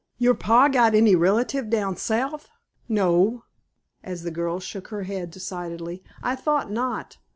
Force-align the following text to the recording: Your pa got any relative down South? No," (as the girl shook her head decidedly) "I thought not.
Your 0.17 0.33
pa 0.33 0.67
got 0.67 0.95
any 0.95 1.15
relative 1.15 1.69
down 1.69 1.95
South? 1.95 2.49
No," 2.89 3.43
(as 4.03 4.23
the 4.23 4.31
girl 4.31 4.59
shook 4.59 4.87
her 4.87 5.03
head 5.03 5.29
decidedly) 5.29 6.03
"I 6.23 6.35
thought 6.35 6.71
not. 6.71 7.19